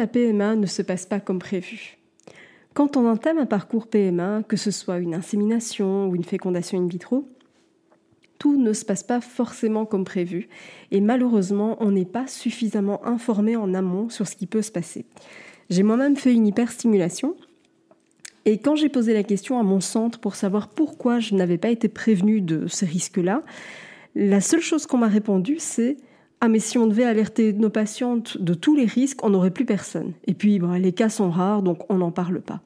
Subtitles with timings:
[0.00, 1.98] La PMA ne se passe pas comme prévu.
[2.72, 6.86] Quand on entame un parcours PMA, que ce soit une insémination ou une fécondation in
[6.86, 7.28] vitro,
[8.38, 10.48] tout ne se passe pas forcément comme prévu
[10.90, 15.04] et malheureusement on n'est pas suffisamment informé en amont sur ce qui peut se passer.
[15.68, 17.36] J'ai moi-même fait une hyperstimulation
[18.46, 21.68] et quand j'ai posé la question à mon centre pour savoir pourquoi je n'avais pas
[21.68, 23.42] été prévenue de ces risques-là,
[24.14, 25.98] la seule chose qu'on m'a répondu c'est
[26.40, 29.66] ah mais si on devait alerter nos patientes de tous les risques, on n'aurait plus
[29.66, 30.12] personne.
[30.26, 32.60] Et puis les cas sont rares, donc on n'en parle pas.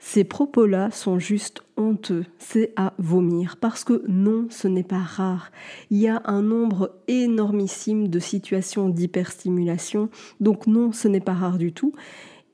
[0.00, 5.50] Ces propos-là sont juste honteux, c'est à vomir, parce que non, ce n'est pas rare.
[5.90, 10.08] Il y a un nombre énormissime de situations d'hyperstimulation,
[10.40, 11.92] donc non, ce n'est pas rare du tout.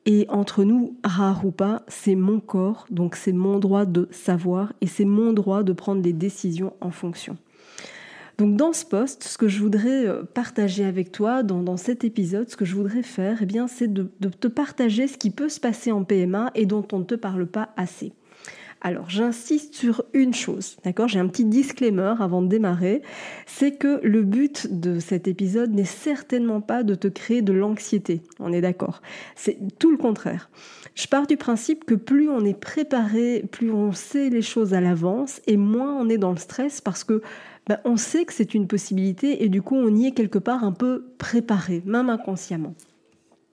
[0.06, 4.72] Et entre nous, rare ou pas, c'est mon corps, donc c'est mon droit de savoir
[4.80, 7.36] et c'est mon droit de prendre des décisions en fonction.
[8.38, 12.48] Donc dans ce poste, ce que je voudrais euh, partager avec toi dans, cet épisode,
[12.50, 15.60] ce que je voudrais faire, eh bien, c'est de, te partager ce qui peut se
[15.60, 18.12] passer en PMA et dont on ne te parle pas assez.
[18.86, 21.08] Alors, j'insiste sur une chose, d'accord?
[21.08, 23.00] J'ai un petit disclaimer avant de démarrer,
[23.46, 28.20] c'est que le but de cet épisode n'est certainement pas de te créer de l'anxiété,
[28.40, 29.00] on est d'accord?
[29.36, 30.50] C'est tout le contraire.
[30.94, 34.82] Je pars du principe que plus on est préparé, plus on sait les choses à
[34.82, 37.22] l'avance et moins on est dans le stress parce que
[37.66, 40.62] ben, on sait que c'est une possibilité et du coup on y est quelque part
[40.62, 42.74] un peu préparé, même inconsciemment.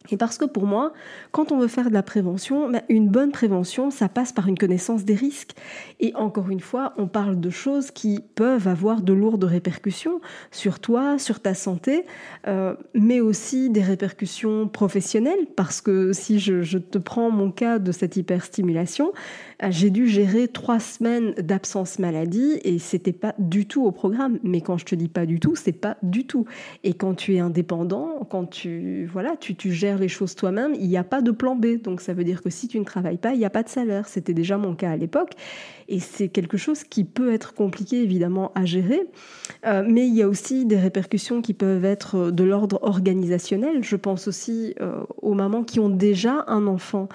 [0.09, 0.93] Et parce que pour moi,
[1.31, 4.57] quand on veut faire de la prévention, ben, une bonne prévention, ça passe par une
[4.57, 5.51] connaissance des risques.
[5.99, 10.19] Et encore une fois, on parle de choses qui peuvent avoir de lourdes répercussions
[10.49, 12.05] sur toi, sur ta santé,
[12.47, 15.45] euh, mais aussi des répercussions professionnelles.
[15.55, 19.13] Parce que si je, je te prends mon cas de cette hyperstimulation,
[19.69, 24.39] j'ai dû gérer trois semaines d'absence maladie et c'était pas du tout au programme.
[24.43, 26.45] Mais quand je te dis pas du tout, c'est pas du tout.
[26.83, 30.87] Et quand tu es indépendant, quand tu voilà, tu, tu gères les choses toi-même, il
[30.87, 31.81] n'y a pas de plan B.
[31.81, 33.69] Donc ça veut dire que si tu ne travailles pas, il n'y a pas de
[33.69, 34.07] salaire.
[34.07, 35.33] C'était déjà mon cas à l'époque.
[35.87, 39.01] Et c'est quelque chose qui peut être compliqué évidemment à gérer.
[39.65, 43.83] Euh, mais il y a aussi des répercussions qui peuvent être de l'ordre organisationnel.
[43.83, 47.09] Je pense aussi euh, aux mamans qui ont déjà un enfant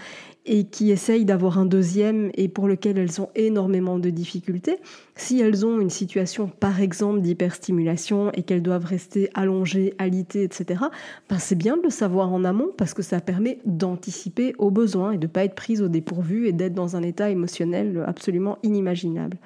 [0.46, 4.78] et qui essayent d'avoir un deuxième et pour lequel elles ont énormément de difficultés,
[5.16, 10.84] si elles ont une situation par exemple d'hyperstimulation et qu'elles doivent rester allongées, alitées, etc.,
[11.28, 15.12] ben c'est bien de le savoir en amont parce que ça permet d'anticiper aux besoins
[15.12, 18.58] et de ne pas être prise au dépourvu et d'être dans un état émotionnel absolument
[18.62, 19.38] inimaginable.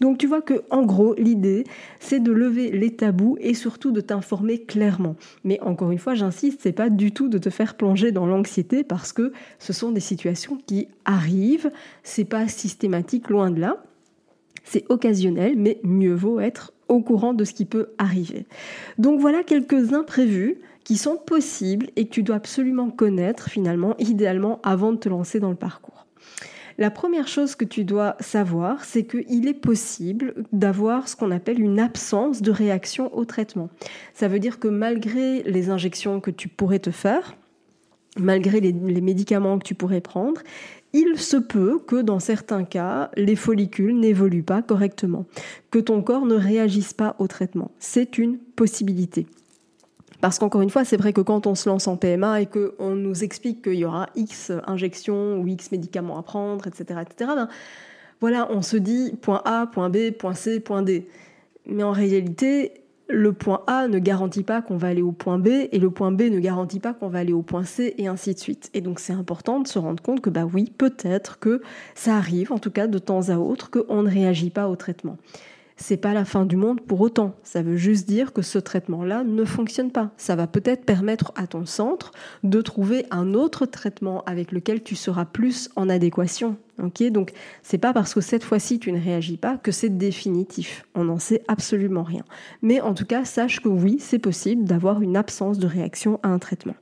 [0.00, 1.64] Donc tu vois que en gros l'idée
[2.00, 5.16] c'est de lever les tabous et surtout de t'informer clairement.
[5.42, 8.84] Mais encore une fois, j'insiste, c'est pas du tout de te faire plonger dans l'anxiété
[8.84, 11.70] parce que ce sont des situations qui arrivent,
[12.02, 13.82] c'est pas systématique loin de là.
[14.64, 18.46] C'est occasionnel, mais mieux vaut être au courant de ce qui peut arriver.
[18.98, 24.60] Donc voilà quelques imprévus qui sont possibles et que tu dois absolument connaître finalement, idéalement,
[24.62, 26.06] avant de te lancer dans le parcours.
[26.76, 31.60] La première chose que tu dois savoir, c'est qu'il est possible d'avoir ce qu'on appelle
[31.60, 33.68] une absence de réaction au traitement.
[34.12, 37.36] Ça veut dire que malgré les injections que tu pourrais te faire,
[38.16, 40.40] malgré les, médicaments que tu pourrais prendre,
[40.92, 45.26] il se peut que dans certains cas, les follicules n'évoluent pas correctement,
[45.70, 47.72] que ton corps ne réagisse pas au traitement.
[47.78, 49.26] C'est une possibilité.
[50.20, 52.94] Parce qu'encore une fois, c'est vrai que quand on se lance en PMA et qu'on
[52.94, 57.48] nous explique qu'il y aura X injections ou X médicaments à prendre, etc., etc., ben,
[58.20, 61.08] voilà, on se dit point A, point B, point C, point D.
[61.66, 65.48] Mais en réalité, le point A ne garantit pas qu'on va aller au point B
[65.70, 68.34] et le point B ne garantit pas qu'on va aller au point C et ainsi
[68.34, 68.70] de suite.
[68.74, 71.60] Et donc c'est important de se rendre compte que bah oui, peut-être que
[71.94, 75.18] ça arrive, en tout cas de temps à autre, qu'on ne réagit pas au traitement.
[75.76, 77.34] C'est pas la fin du monde pour autant.
[77.42, 80.12] Ça veut juste dire que ce traitement-là ne fonctionne pas.
[80.16, 82.12] Ça va peut-être permettre à ton centre
[82.42, 86.56] de trouver un autre traitement avec lequel tu seras plus en adéquation.
[86.82, 87.32] Ok, donc
[87.62, 90.86] c'est pas parce que cette fois-ci tu ne réagis pas que c'est définitif.
[90.94, 92.24] On n'en sait absolument rien.
[92.62, 96.28] Mais en tout cas, sache que oui, c'est possible d'avoir une absence de réaction à
[96.28, 96.74] un traitement.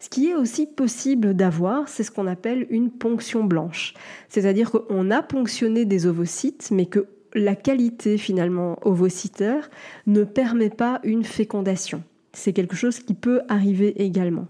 [0.00, 3.94] Ce qui est aussi possible d'avoir, c'est ce qu'on appelle une ponction blanche.
[4.28, 7.06] C'est-à-dire qu'on a ponctionné des ovocytes, mais que
[7.36, 9.70] la qualité finalement ovocytaire
[10.06, 12.02] ne permet pas une fécondation.
[12.32, 14.46] C'est quelque chose qui peut arriver également.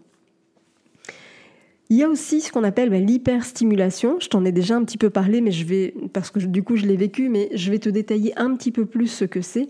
[1.89, 4.19] Il y a aussi ce qu'on appelle bah, l'hyperstimulation.
[4.19, 6.77] Je t'en ai déjà un petit peu parlé, mais je vais, parce que du coup
[6.77, 9.69] je l'ai vécu, mais je vais te détailler un petit peu plus ce que c'est.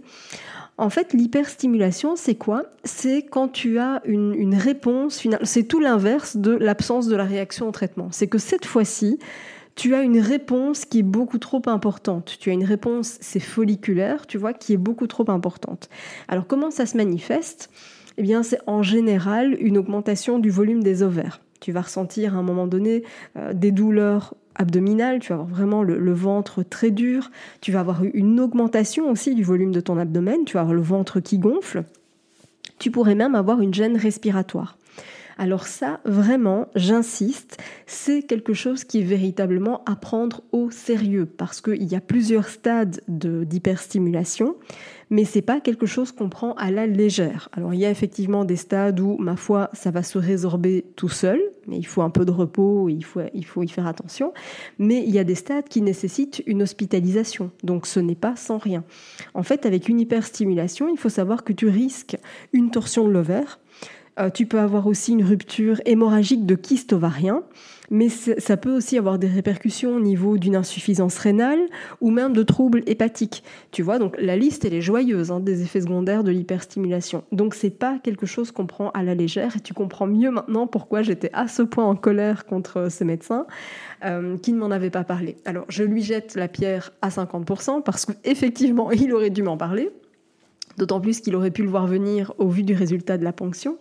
[0.79, 2.65] En fait, l'hyperstimulation, c'est quoi?
[2.85, 5.41] C'est quand tu as une, une réponse finale.
[5.43, 8.09] C'est tout l'inverse de l'absence de la réaction au traitement.
[8.11, 9.19] C'est que cette fois-ci,
[9.77, 12.37] tu as une réponse qui est beaucoup trop importante.
[12.41, 15.91] Tu as une réponse, c'est folliculaire, tu vois, qui est beaucoup trop importante.
[16.29, 17.71] Alors comment ça se manifeste?
[18.17, 21.43] Eh bien, c'est en général une augmentation du volume des ovaires.
[21.61, 23.05] Tu vas ressentir à un moment donné
[23.37, 27.31] euh, des douleurs abdominales, tu vas avoir vraiment le, le, ventre très dur,
[27.61, 30.81] tu vas avoir une augmentation aussi du volume de ton abdomen, tu vas avoir le
[30.81, 31.85] ventre qui gonfle,
[32.79, 34.79] tu pourrais même avoir une gêne respiratoire.
[35.39, 41.61] Alors ça, vraiment, j'insiste, c'est quelque chose qui est véritablement à prendre au sérieux parce
[41.61, 44.57] qu'il y a plusieurs stades d'hyperstimulation,
[45.11, 47.51] mais c'est pas quelque chose qu'on prend à la légère.
[47.53, 51.11] Alors il y a effectivement des stades où, ma foi, ça va se résorber tout
[51.11, 54.33] seul, mais il faut un peu de repos, il faut, il faut y faire attention.
[54.79, 58.57] Mais il y a des stades qui nécessitent une hospitalisation, donc ce n'est pas sans
[58.57, 58.85] rien.
[59.35, 62.17] En fait, avec une hyperstimulation, il faut savoir que tu risques
[62.55, 63.61] une torsion de l'ovaire,
[64.19, 67.43] euh, tu peux avoir aussi une rupture hémorragique de kyste ovarien,
[67.91, 71.61] mais ça peut aussi avoir des répercussions au niveau d'une insuffisance rénale
[72.01, 73.45] ou même de troubles hépatiques.
[73.71, 77.25] Tu vois, donc la liste elle est joyeuse hein, des effets secondaires de l'hyperstimulation.
[77.33, 80.67] Donc c'est pas quelque chose qu'on prend à la légère et tu comprends mieux maintenant
[80.67, 83.47] pourquoi j'étais à ce point en colère contre ce médecin
[84.05, 85.37] euh, qui ne m'en avait pas parlé.
[85.45, 89.91] Alors je lui jette la pierre à 50% parce qu'effectivement il aurait dû m'en parler.
[90.77, 93.79] D'autant plus qu'il aurait pu le voir venir au vu du résultat de la ponction.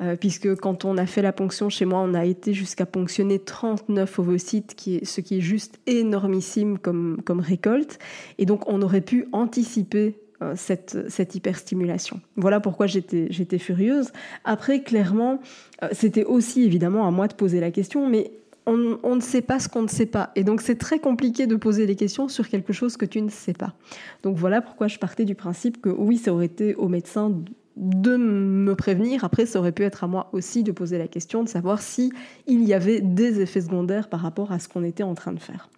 [0.00, 3.40] Euh, puisque quand on a fait la ponction chez moi, on a été jusqu'à ponctionner
[3.40, 7.98] 39 ovocytes, ce qui est juste énormissime comme, récolte.
[8.38, 12.20] Et donc on aurait pu anticiper euh, cette, cette, hyperstimulation.
[12.36, 14.12] Voilà pourquoi j'étais furieuse.
[14.44, 15.40] Après, clairement,
[15.82, 18.30] euh, c'était aussi évidemment à moi de poser la question, mais
[18.68, 20.30] on, ne sait pas ce qu'on ne sait pas.
[20.36, 23.30] Et donc c'est très compliqué de poser des questions sur quelque chose que tu ne
[23.30, 23.74] sais pas.
[24.22, 27.32] Donc voilà pourquoi je partais du principe que oui, ça aurait été au médecin
[27.76, 29.24] de me prévenir.
[29.24, 32.12] Après, ça aurait pu être à moi aussi de poser la question, de savoir si
[32.46, 35.38] il y avait des effets secondaires par rapport à ce qu'on était en train de
[35.38, 35.68] faire.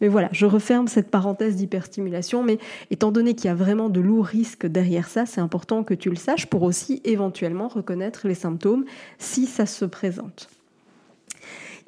[0.00, 2.58] Mais voilà, je referme cette parenthèse d'hyperstimulation, mais
[2.90, 6.10] étant donné qu'il y a vraiment de lourds risques derrière ça, c'est important que tu
[6.10, 8.84] le saches pour aussi éventuellement reconnaître les symptômes
[9.18, 10.48] si ça se présente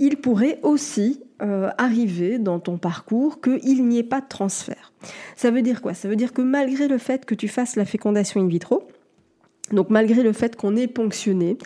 [0.00, 4.92] il pourrait aussi euh, arriver dans ton parcours qu'il n'y ait pas de transfert.
[5.36, 5.94] Ça veut dire quoi?
[5.94, 8.88] Ça veut dire que malgré le fait que tu fasses la fécondation in vitro,
[9.70, 11.58] donc malgré le fait qu'on ait ponctionné,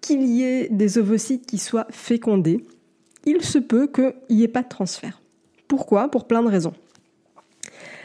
[0.00, 2.64] qu'il y ait des ovocytes qui soient fécondés,
[3.26, 5.22] il se peut qu'il n'y ait pas de transfert.
[5.68, 6.10] Pourquoi?
[6.10, 6.74] Pour plein de raisons.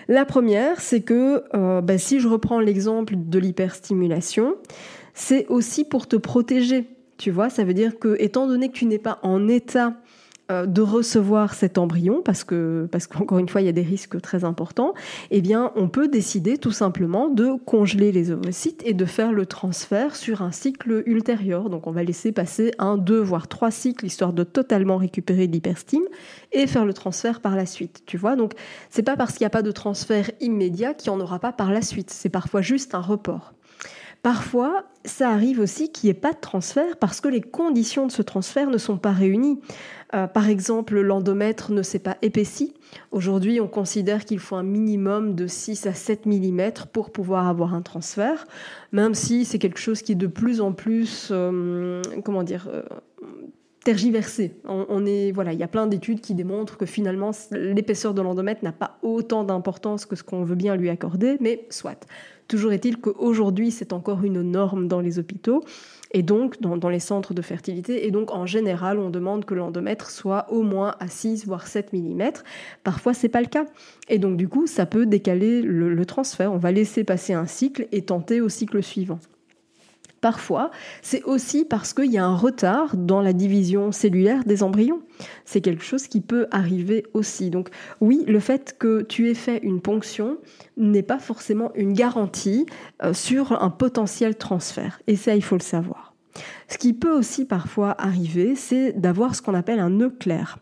[0.07, 4.55] La première, c'est que euh, bah, si je reprends l'exemple de l'hyperstimulation,
[5.13, 6.87] c'est aussi pour te protéger
[7.19, 9.93] tu vois, ça veut dire que, étant donné que tu n'es pas en état
[10.51, 13.83] euh, de recevoir cet embryon, parce que parce qu'encore une fois il y a des
[13.83, 14.93] risques très importants,
[15.29, 19.45] eh bien on peut décider tout simplement de congeler les ovocytes et de faire le
[19.45, 21.69] transfert sur un cycle ultérieur.
[21.69, 26.05] Donc on va laisser passer un, deux, voire trois cycles histoire de totalement récupérer l'hyperstime
[26.51, 28.03] et faire le transfert par la suite.
[28.05, 28.53] Tu vois, donc
[28.89, 31.51] c'est pas parce qu'il n'y a pas de transfert immédiat qu'il n'y en aura pas
[31.51, 32.09] par la suite.
[32.11, 33.53] C'est parfois juste un report.
[34.21, 38.11] Parfois, ça arrive aussi qu'il n'y ait pas de transfert parce que les conditions de
[38.11, 39.59] ce transfert ne sont pas réunies.
[40.13, 42.73] Euh, par exemple, l'endomètre ne s'est pas épaissi.
[43.11, 47.73] Aujourd'hui, on considère qu'il faut un minimum de 6 à 7 mm pour pouvoir avoir
[47.75, 48.45] un transfert,
[48.91, 52.81] même si c'est quelque chose qui est de plus en plus, euh, comment dire, euh,
[53.83, 54.53] tergiversé.
[54.65, 58.63] On, est, voilà, il y a plein d'études qui démontrent que finalement l'épaisseur de l'endomètre
[58.63, 62.05] n'a pas autant d'importance que ce qu'on veut bien lui accorder, mais soit.
[62.47, 65.63] Toujours est-il qu'aujourd'hui, c'est encore une norme dans les hôpitaux
[66.11, 68.07] et donc dans, les centres de fertilité.
[68.07, 71.93] Et donc, en général, on demande que l'endomètre soit au moins à 6 voire 7
[71.93, 72.31] mm.
[72.83, 73.65] Parfois, c'est pas le cas.
[74.07, 76.51] Et donc, du coup, ça peut décaler le transfert.
[76.51, 79.19] On va laisser passer un cycle et tenter au cycle suivant.
[80.21, 80.71] Parfois,
[81.01, 85.01] c'est aussi parce qu'il y a un retard dans la division cellulaire des embryons.
[85.45, 87.49] C'est quelque chose qui peut arriver aussi.
[87.49, 87.69] Donc
[88.01, 90.37] oui, le fait que tu aies fait une ponction
[90.77, 92.65] n'est pas forcément une garantie
[93.03, 95.01] euh, sur un potentiel transfert.
[95.07, 96.08] Et ça, il faut le savoir.
[96.69, 100.59] Ce qui peut aussi parfois arriver, c'est d'avoir ce qu'on appelle un nœud clair.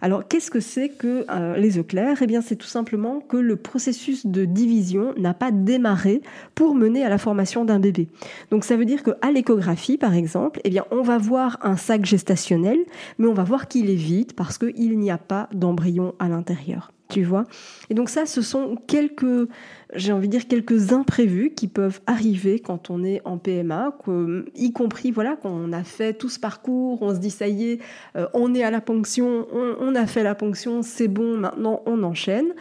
[0.00, 2.22] Alors, qu'est-ce que c'est que euh, les œufs clairs?
[2.22, 6.22] Eh bien, c'est tout simplement que le processus de division n'a pas démarré
[6.54, 8.08] pour mener à la formation d'un bébé.
[8.50, 12.04] Donc, ça veut dire qu'à l'échographie, par exemple, eh bien, on va voir un sac
[12.06, 12.78] gestationnel,
[13.18, 16.92] mais on va voir qu'il est vide parce qu'il n'y a pas d'embryon à l'intérieur
[17.12, 17.44] tu vois.
[17.90, 19.48] Et donc ça, ce sont quelques,
[19.94, 23.96] j'ai envie de dire, quelques imprévus qui peuvent arriver quand on est en PMA,
[24.54, 27.72] y compris, voilà, quand on a fait tout ce parcours, on se dit, ça y
[27.72, 27.78] est,
[28.16, 32.02] euh, on est à la ponction, on, a fait la ponction, c'est bon, maintenant on
[32.02, 32.54] enchaîne.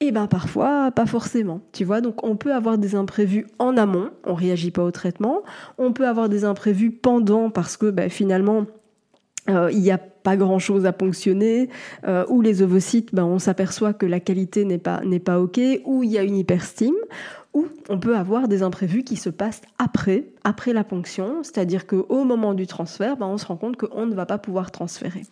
[0.00, 2.00] Et ben parfois, pas forcément, tu vois.
[2.00, 5.42] Donc on peut avoir des imprévus en amont, on réagit pas au traitement.
[5.78, 8.66] On peut avoir des imprévus pendant parce que ben, finalement,
[9.48, 11.68] euh, il y a pas grand-chose à ponctionner,
[12.06, 15.60] euh, ou les ovocytes, ben, on s'aperçoit que la qualité n'est pas, n'est pas OK,
[15.84, 16.94] ou il y a une hyperstime,
[17.52, 22.24] ou on peut avoir des imprévus qui se passent après, après la ponction, c'est-à-dire qu'au
[22.24, 25.22] moment du transfert, ben, on se rend compte qu'on ne va pas pouvoir transférer.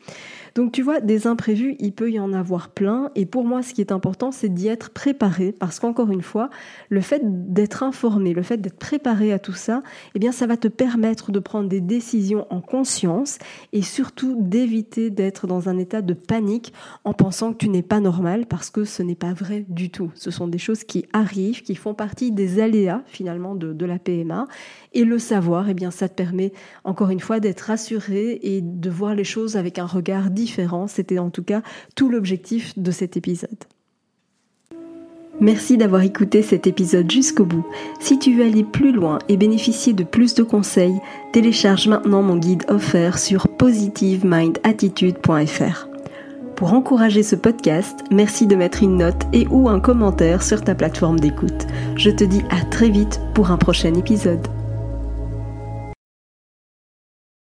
[0.54, 3.74] Donc tu vois, des imprévus, il peut y en avoir plein, et pour moi, ce
[3.74, 6.50] qui est important, c'est d'y être préparé, parce qu'encore une fois,
[6.88, 9.82] le fait d'être informé, le fait d'être préparé à tout ça,
[10.14, 13.38] eh bien, ça va te permettre de prendre des décisions en conscience,
[13.72, 16.72] et surtout d'éviter d'être dans un état de panique
[17.04, 20.10] en pensant que tu n'es pas normal, parce que ce n'est pas vrai du tout.
[20.14, 24.46] Ce sont des choses qui arrivent, qui font partie des aléas finalement de, la PMA.
[25.02, 26.52] Et le savoir, eh bien, ça te permet
[26.84, 30.86] encore une fois d'être rassuré et de voir les choses avec un regard différent.
[30.86, 31.62] C'était en tout cas
[31.96, 33.64] tout l'objectif de cet épisode.
[35.40, 37.66] Merci d'avoir écouté cet épisode jusqu'au bout.
[37.98, 41.00] Si tu veux aller plus loin et bénéficier de plus de conseils,
[41.32, 45.88] télécharge maintenant mon guide offert sur positivemindattitude.fr.
[46.54, 50.76] Pour encourager ce podcast, merci de mettre une note et ou un commentaire sur ta
[50.76, 51.66] plateforme d'écoute.
[51.96, 54.46] Je te dis à très vite pour un prochain épisode.